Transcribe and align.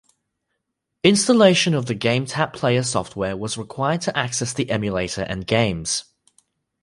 Installation 1.03 1.75
of 1.75 1.85
the 1.85 1.93
GameTap 1.93 2.53
Player 2.53 2.81
software 2.81 3.37
was 3.37 3.55
required 3.55 4.01
to 4.01 4.17
access 4.17 4.51
the 4.51 4.71
emulator 4.71 5.21
and 5.21 5.45
games. 5.45 6.05